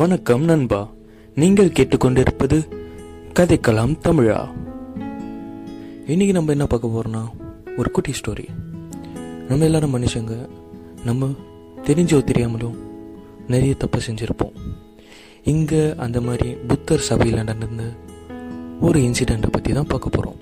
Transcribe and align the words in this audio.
வணக்கம் 0.00 0.44
நண்பா. 0.48 0.78
நீங்கள் 1.34 1.72
கேட்டுக்கொண்டிருப்பது 1.76 2.58
கதைக்கலாம் 3.36 3.94
தமிழா. 4.04 4.36
இன்னைக்கு 6.12 6.34
நம்ம 6.36 6.52
என்ன 6.54 6.66
பார்க்க 6.66 6.92
போறோம்னா 6.94 7.22
ஒரு 7.76 7.90
குட்டி 7.90 8.12
ஸ்டோரி 8.18 8.46
நம்ம 9.48 9.64
எல்லாரும் 9.64 9.94
மனுஷங்க 9.96 10.36
நம்ம 11.04 11.28
தெரிஞ்சோ 11.88 12.20
தெரியாமலும் 12.24 12.78
நிறைய 13.46 13.74
தப்பு 13.74 13.98
செஞ்சுருப்போம். 14.06 14.54
இங்கே 15.54 15.82
அந்த 16.04 16.20
மாதிரி 16.20 16.52
புத்தர் 16.70 17.06
சபையில் 17.08 17.48
நடந்த 17.50 17.84
ஒரு 18.80 19.00
இன்சிடெண்ட்டை 19.00 19.50
பற்றி 19.50 19.72
தான் 19.72 19.90
பார்க்க 19.94 20.16
போகிறோம் 20.16 20.40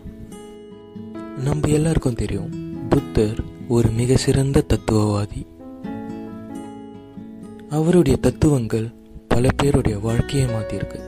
நம்ம 1.49 1.73
எல்லாருக்கும் 1.79 2.21
தெரியும் 2.23 2.53
புத்தர் 2.89 3.41
ஒரு 3.69 3.91
மிக 3.99 4.21
சிறந்த 4.27 4.65
தத்துவவாதி. 4.75 5.43
அவருடைய 7.71 8.19
தத்துவங்கள் 8.29 8.89
பல 9.39 9.51
பேருடைய 9.57 9.99
வாழ்க்கையை 9.99 10.49
மாற்றியிருக்கு 10.49 11.01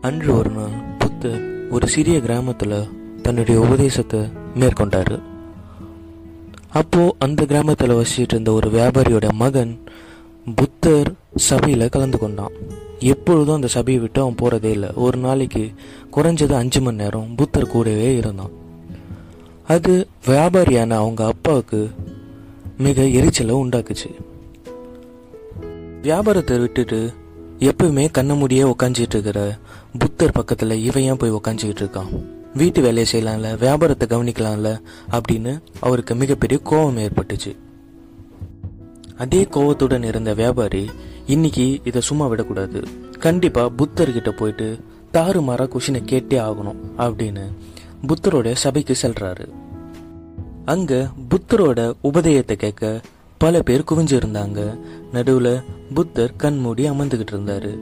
அன்று 0.00 0.36
ஒரு 0.36 0.50
நாள் 0.50 0.74
புத்தர் 0.98 1.68
ஒரு 1.70 1.88
சிறிய 1.88 2.20
கிராமத்தில் 2.20 2.88
தன்னுடைய 3.22 3.60
உபதேசத்தை 3.60 4.20
மேற்கொண்டாரு. 4.60 5.20
அப்போ 6.70 7.14
அந்த 7.18 7.46
கிராமத்தில் 7.46 7.90
வசிச்சுட்டு 7.90 8.36
இருந்த 8.36 8.52
ஒரு 8.52 8.70
வியாபாரியோட 8.70 9.32
மகன் 9.32 9.82
புத்தர் 10.54 11.12
சபையில் 11.36 11.88
கலந்து 11.88 12.18
கொண்டான். 12.18 12.52
எப்பொழுதும் 12.98 13.54
அந்த 13.54 13.66
சபையை 13.66 14.02
விட்டு 14.02 14.20
அவன் 14.20 14.34
போகிறதே 14.34 14.70
இல்லை. 14.70 14.92
ஒரு 14.94 15.18
நாளைக்கு 15.18 15.72
குறைஞ்சது 16.16 16.52
அஞ்சு 16.52 16.80
மணி 16.80 16.96
நேரம் 16.96 17.34
புத்தர் 17.34 17.68
கூடவே 17.68 18.16
இருந்தான். 18.16 18.50
அது 19.66 20.08
வியாபாரியான 20.26 20.90
அவங்க 20.90 21.26
அப்பாவுக்கு 21.26 21.90
மிக 22.78 23.02
எரிச்சலை 23.02 23.54
உண்டாக்குச்சு. 23.54 24.10
வியாபாரத்தை 26.02 26.58
விட்டுட்டு 26.58 27.12
எப்பவுமே 27.58 28.10
கண்ண 28.10 28.34
முடியே 28.34 28.72
உக்காஞ்சிட்டு 28.72 29.16
இருக்கிற 29.16 29.58
புத்தர் 29.98 30.30
பக்கத்துல 30.30 30.72
இவன் 30.72 31.02
ஏன் 31.02 31.16
போய் 31.16 31.32
உக்காஞ்சிக்கிட்டு 31.32 31.82
இருக்கான்? 31.82 32.24
வீட்டு 32.54 32.82
வேலையை 32.82 33.06
செய்யலாம்ல 33.12 33.58
வியாபாரத்தை 33.58 34.08
கவனிக்கலாம்ல 34.08 34.80
அப்படின்னு 35.10 35.62
அவருக்கு 35.80 36.14
மிகப்பெரிய 36.14 36.60
கோபம் 36.62 36.96
ஏற்பட்டுச்சு. 36.96 37.56
அதே 39.16 39.44
கோவத்துடன் 39.44 40.02
இருந்த 40.02 40.34
வியாபாரி 40.34 40.90
இன்னைக்கு 41.26 41.80
இதை 41.84 42.00
சும்மா 42.00 42.26
விடக்கூடாது. 42.26 42.82
கண்டிப்பா 43.18 43.70
புத்தர்கிட்ட 43.78 44.30
போயிட்டு 44.30 44.78
தாறுமாறா 45.12 45.66
கொஷினை 45.68 46.02
கேட்டே 46.02 46.38
ஆகணும் 46.48 46.82
அப்படின்னு 46.98 47.52
புத்தரோட 48.06 48.52
சபைக்கு 48.52 48.96
செல்றாரு. 49.02 49.48
அங்க 50.64 51.08
புத்தரோட 51.30 51.94
உபதேயத்தை 52.02 52.56
கேட்க 52.56 53.00
பல 53.40 53.62
பேர் 53.62 53.84
குவிஞ்சு 53.90 54.18
இருந்தாங்க. 54.18 54.78
நடுவுல 55.12 55.62
புத்தர் 55.94 56.36
கண் 56.36 56.58
மூடி 56.58 56.90
அமர்ந்துகிட்டு 56.90 57.32
இருந்தாரு. 57.32 57.78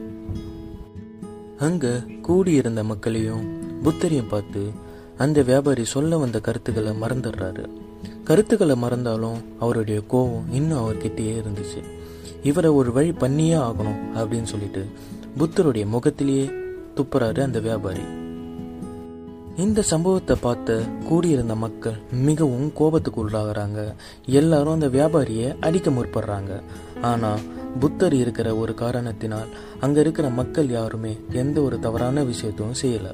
அங்க 1.59 2.05
கூடியிருந்த 2.23 2.84
மக்களையும் 2.84 3.62
புத்தரையும் 3.83 4.28
பார்த்து 4.28 4.70
அந்த 5.19 5.42
வியாபாரி 5.42 5.84
சொல்ல 5.84 6.19
வந்த 6.19 6.41
கருத்துக்களை 6.41 6.91
மறந்துடுறாரு. 6.91 7.67
கருத்துக்களை 8.25 8.77
மறந்தாலும் 8.77 9.42
அவருடைய 9.61 10.03
கோவம் 10.11 10.55
இன்னும் 10.55 10.78
அவர்கிட்டயே 10.78 11.42
இருந்துச்சு. 11.42 11.83
இவரை 12.43 12.70
ஒரு 12.70 12.93
வழி 12.93 13.12
பண்ணியே 13.12 13.55
ஆகணும் 13.55 14.00
அப்படின்னு 14.15 14.43
சொல்லிட்டு 14.43 14.87
புத்தருடைய 15.39 15.87
முகத்திலேயே 15.87 16.50
துப்புறாரு 16.97 17.43
அந்த 17.43 17.61
வியாபாரி. 17.61 18.03
இந்த 19.62 19.81
சம்பவத்தை 19.83 20.34
பார்த்து 20.41 20.75
கூடியிருந்த 21.09 21.55
மக்கள் 21.55 21.97
மிகவும் 22.27 22.73
கோபத்துக்கு 22.73 23.20
உள்ளாகிறாங்க. 23.25 23.81
எல்லாரும் 24.41 24.73
அந்த 24.73 24.89
வியாபாரியை 24.89 25.48
அடிக்க 25.61 25.91
முற்படுறாங்க. 25.91 26.53
ஆனால் 27.00 27.42
புத்தர் 27.81 28.15
இருக்கிற 28.15 28.48
ஒரு 28.56 28.75
காரணத்தினால் 28.75 29.50
அங்கே 29.81 30.00
இருக்கிற 30.00 30.28
மக்கள் 30.31 30.69
யாருமே 30.69 31.12
எந்த 31.33 31.61
ஒரு 31.61 31.78
தவறான 31.78 32.25
விஷயத்தையும் 32.25 32.78
செய்யலை. 32.83 33.12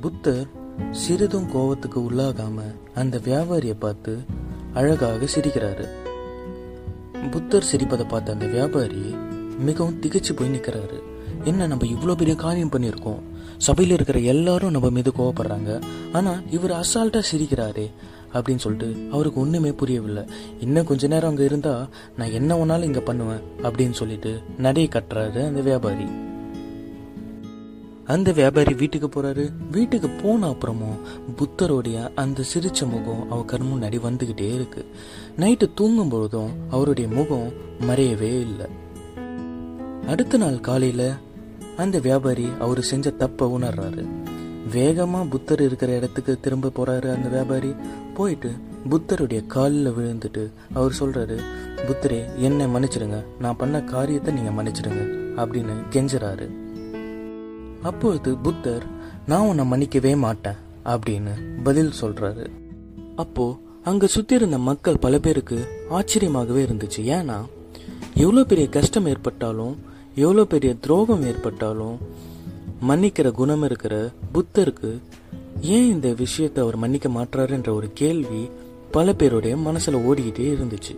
புத்தர் 0.00 0.46
சிறிதும் 0.90 1.50
கோபத்துக்கு 1.50 2.00
உள்ளாகாம 2.00 2.58
அந்த 2.94 3.18
வியாபாரியை 3.24 3.76
பார்த்து 3.78 4.14
அழகாக 4.72 5.28
சிரிக்கிறாரு. 5.34 5.86
புத்தர் 7.30 7.70
சிரிப்பதை 7.72 8.06
பார்த்த 8.06 8.32
அந்த 8.32 8.46
வியாபாரி 8.46 9.04
மிகவும் 9.58 10.00
திகைச்சு 10.02 10.32
போய் 10.36 10.48
நிற்கிறாரு 10.48 10.98
என்ன 11.44 11.66
நம்ம 11.66 11.86
இவ்வளோ 11.86 12.14
பெரிய 12.14 12.36
காரியம் 12.36 12.70
பண்ணியிருக்கோம்? 12.70 13.20
சபையில் 13.58 13.94
இருக்கிற 13.94 14.18
எல்லாரும் 14.18 14.70
நம்ம 14.70 14.90
மீது 14.90 15.12
கோவப்படுறாங்க. 15.18 15.82
ஆனால் 16.12 16.50
இவர் 16.50 16.70
அசால்ட்டாக 16.70 17.22
சிரிக்கிறாரே 17.30 17.90
அப்படின்னு 18.32 18.56
சொல்லிட்டு 18.56 19.08
அவருக்கு 19.10 19.40
ஒன்றுமே 19.40 19.72
புரியவில்லை. 19.72 20.24
இன்னும் 20.60 20.84
கொஞ்ச 20.84 21.06
நேரம் 21.06 21.30
அங்கே 21.30 21.44
இருந்தால் 21.44 21.88
நான் 22.16 22.30
என்ன 22.30 22.54
வேணாலும் 22.54 22.82
இங்கே 22.82 23.00
பண்ணுவேன் 23.00 23.42
அப்படின்னு 23.62 23.90
சொல்லிட்டு 23.90 24.40
நடையை 24.58 24.90
கட்டுறாரு 24.92 25.46
அந்த 25.46 25.60
வியாபாரி. 25.60 26.08
அந்த 28.04 28.32
வியாபாரி 28.32 28.74
வீட்டுக்கு 28.74 29.08
போறாரு. 29.08 29.50
வீட்டுக்கு 29.70 30.08
போன 30.08 30.48
அப்புறமும் 30.48 30.98
புத்தருடைய 31.36 32.12
அந்த 32.14 32.44
சிரிச்ச 32.54 32.88
முகம் 32.90 33.30
அவர் 33.30 33.44
கண் 33.44 33.70
முன்னாடி 33.72 33.98
வந்துகிட்டே 34.04 34.54
இருக்கு. 34.54 34.86
நைட்டு 35.36 35.70
தூங்கும் 35.74 36.08
பொழுதும் 36.08 36.52
அவருடைய 36.70 37.08
முகம் 37.08 37.52
மறையவே 37.80 38.40
இல்லை. 38.40 38.66
அடுத்த 40.06 40.36
நாள் 40.36 40.60
காலையில 40.60 41.16
அந்த 41.82 41.96
வியாபாரி 41.98 42.46
அவர் 42.58 42.80
செஞ்ச 42.90 43.10
தப்பை 43.10 43.46
உணர்றாரு. 43.48 44.04
வேகமாக 44.72 45.24
புத்தர் 45.24 45.62
இருக்கிற 45.62 45.90
இடத்துக்கு 45.96 46.32
திரும்ப 46.40 46.70
போறாரு 46.78 47.08
அந்த 47.14 47.28
வியாபாரி. 47.28 47.70
போயிட்டு 48.14 48.50
புத்தருடைய 48.90 49.40
காலில் 49.46 49.90
விழுந்துட்டு 49.96 50.42
அவர் 50.74 50.96
சொல்றாரு 51.00 51.36
புத்தரே 51.88 52.20
என்னை 52.36 52.66
மன்னிச்சிடுங்க. 52.66 53.18
நான் 53.38 53.56
பண்ண 53.56 53.82
காரியத்தை 53.82 54.34
நீங்க 54.34 54.52
மன்னிச்சிடுங்க 54.58 55.02
அப்படின்னு 55.42 55.74
கெஞ்சுறாரு. 55.90 56.48
அப்பொழுது 57.82 58.36
புத்தர் 58.36 58.86
நான் 59.26 59.46
உன்னை 59.46 59.64
மன்னிக்கவே 59.72 60.16
மாட்டேன் 60.16 60.60
அப்படின்னு 60.84 61.34
பதில் 61.62 61.92
சொல்றாரு. 62.00 62.46
அப்போ 63.16 63.46
அங்க 63.84 64.06
சுத்தி 64.06 64.34
இருந்த 64.34 64.58
மக்கள் 64.58 64.98
பல 64.98 65.18
பேருக்கு 65.18 65.58
ஆச்சரியமாகவே 65.90 66.62
இருந்துச்சு. 66.68 67.02
ஏன்னா 67.16 67.38
எவ்வளோ 68.14 68.44
பெரிய 68.44 68.68
கஷ்டம் 68.68 69.06
ஏற்பட்டாலும் 69.06 69.74
எவ்வளோ 70.18 70.44
பெரிய 70.44 70.74
துரோகம் 70.74 71.24
ஏற்பட்டாலும் 71.26 71.98
மன்னிக்கிற 72.88 73.30
குணம் 73.30 73.62
இருக்கிற 73.62 73.94
புத்தருக்கு 74.34 74.90
ஏன் 75.60 75.88
இந்த 75.90 76.08
விஷயத்தை 76.12 76.62
அவர் 76.62 76.76
மன்னிக்க 76.76 77.08
மாட்டாருன்ற 77.08 77.68
ஒரு 77.74 77.88
கேள்வி 77.94 78.50
பல 78.90 79.12
பேருடைய 79.12 79.56
மனசுல 79.56 79.98
ஓடிக்கிட்டே 80.08 80.46
இருந்துச்சு. 80.54 80.94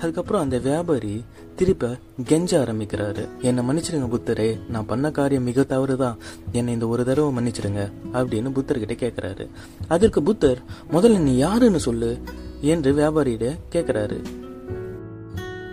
அதுக்கப்புறம் 0.00 0.42
அந்த 0.42 0.58
வியாபாரி 0.58 1.24
திருப்ப 1.56 1.98
கெஞ்ச 2.24 2.50
ஆரம்பிக்கிறாரு. 2.64 3.24
என்னை 3.40 3.68
மன்னிச்சிடுங்க 3.68 4.08
புத்தரே 4.10 4.58
நான் 4.68 4.86
பண்ண 4.86 5.10
காரியம் 5.10 5.42
மிக 5.42 5.62
தவறுதான் 5.62 6.18
என்னை 6.52 6.72
இந்த 6.72 6.86
ஒரு 6.88 7.04
தடவை 7.04 7.30
மன்னிச்சிடுங்க 7.36 7.82
அப்படின்னு 8.12 8.52
புத்தர்கிட்ட 8.56 8.96
கேட்குறாரு 9.02 9.46
அதற்கு 9.88 10.22
புத்தர் 10.22 10.62
முதல்ல 10.92 11.18
நீ 11.18 11.36
யாருன்னு 11.36 11.80
சொல்லு 11.80 12.18
என்று 12.60 12.92
வியாபாரியிட 12.92 13.46
கேட்குறாரு 13.72 14.20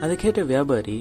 அதை 0.01 0.15
கேட்ட 0.15 0.41
வியாபாரி 0.43 0.99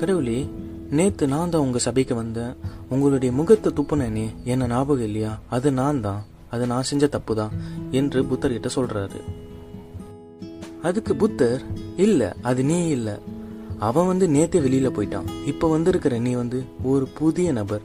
கடவுளே 0.00 0.48
நேத்து 0.90 1.24
நான் 1.28 1.50
தான் 1.50 1.62
உங்க 1.62 1.78
சபைக்கு 1.78 2.14
வந்தேன். 2.14 2.54
உங்களுடைய 2.88 3.34
முகத்தை 3.34 3.72
துப்புனேனே 3.72 4.24
என்ன 4.44 4.66
ஞாபகம் 4.66 5.04
இல்லையா? 5.04 5.38
அது 5.50 5.72
நான் 5.72 6.00
தான். 6.00 6.22
அது 6.50 6.66
நான் 6.66 6.82
செஞ்ச 6.82 7.06
தப்பு 7.06 7.34
தான் 7.34 7.52
என்று 7.90 8.22
புத்தர்கிட்ட 8.22 8.68
சொல்றாரு. 8.74 9.20
அதுக்கு 10.82 11.16
புத்தர் 11.16 11.62
இல்ல 11.96 12.36
அது 12.42 12.64
நீ 12.64 12.88
இல்ல. 12.88 13.18
அவன் 13.78 14.06
வந்து 14.06 14.28
நேத்தே 14.28 14.60
வெளியில 14.60 14.88
போயிட்டான். 14.96 15.28
இப்ப 15.46 15.68
வந்திருக்கிற 15.68 16.18
நீ 16.18 16.32
வந்து 16.32 16.64
ஒரு 16.82 17.08
புதிய 17.18 17.52
நபர். 17.52 17.82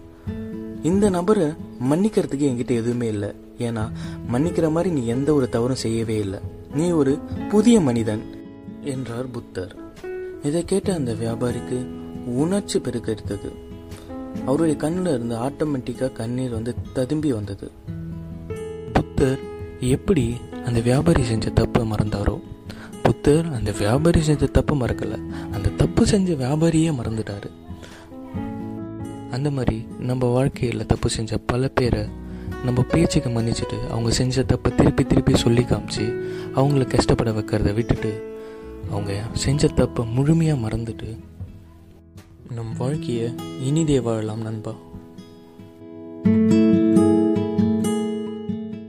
இந்த 0.83 1.09
நபரை 1.09 1.47
மன்னிக்கிறதுக்கு 1.91 2.47
என்கிட்ட 2.49 2.73
எதுவுமே 2.81 3.07
இல்லை. 3.07 3.29
ஏன்னா 3.57 3.83
மன்னிக்கிற 4.31 4.71
மாதிரி 4.71 4.89
நீ 4.95 5.05
எந்த 5.05 5.33
ஒரு 5.33 5.49
தவறும் 5.49 5.83
செய்யவே 5.85 6.17
இல்லை. 6.17 6.39
நீ 6.73 6.91
ஒரு 6.91 7.19
புதிய 7.49 7.81
மனிதன் 7.81 8.23
என்றார் 8.83 9.31
புத்தர். 9.31 9.75
இதை 10.44 10.63
கேட்ட 10.65 10.94
அந்த 10.94 11.13
வியாபாரிக்கு 11.13 11.77
உணர்ச்சி 12.25 12.80
பெருக்கெடுத்தது 12.80 13.50
அவருடைய 14.45 14.75
கண்ணில் 14.75 15.13
இருந்து 15.13 15.36
ஆட்டோமேட்டிக்காக 15.36 16.12
கண்ணீர் 16.12 16.51
வந்து 16.51 16.75
ததும்பி 16.94 17.33
வந்தது. 17.33 17.72
புத்தர் 18.94 19.39
எப்படி 19.80 20.36
அந்த 20.66 20.80
வியாபாரி 20.80 21.24
செஞ்ச 21.24 21.50
தப்பை 21.50 21.83
மறந்தாரோ 21.83 22.39
புத்தர் 23.04 23.54
அந்த 23.54 23.72
வியாபாரி 23.72 24.22
செஞ்ச 24.22 24.45
தப்பு 24.45 24.75
மறக்கலை. 24.75 25.19
அந்த 25.51 25.69
தப்பு 25.69 26.07
செஞ்ச 26.07 26.33
வியாபாரியே 26.33 26.92
மறந்துட்டாரு. 27.00 27.50
அந்த 29.31 29.51
மாதிரி 29.51 29.88
நம்ம 30.00 30.25
வாழ்க்கையில் 30.25 30.86
தப்பு 30.86 31.10
செஞ்ச 31.10 31.38
பல 31.38 31.68
பேரை 31.68 32.04
நம்ம 32.66 32.81
பேச்சுக்கு 32.81 33.30
மன்னிச்சுட்டு 33.30 33.88
அவங்க 33.89 34.12
செஞ்ச 34.12 34.42
தப்பை 34.42 34.75
திருப்பி 34.75 35.04
திருப்பி 35.04 35.36
சொல்லி 35.36 35.62
காமிச்சு 35.62 36.06
அவங்கள 36.56 36.88
கஷ்டப்பட 36.88 37.31
வைக்கிறத 37.31 37.74
விட்டுட்டு 37.74 38.36
அவங்க 38.92 39.21
செஞ்ச 39.33 39.68
தப்பை 39.68 40.12
முழுமையாக 40.12 40.68
மறந்துட்டு 40.68 41.18
நம் 42.50 42.75
வாழ்க்கையை 42.77 43.33
இனிதே 43.62 44.00
வாழலாம் 44.00 44.42
நண்பா. 44.42 44.74